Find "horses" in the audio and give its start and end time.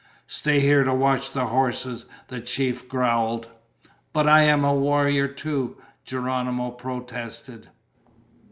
1.45-2.05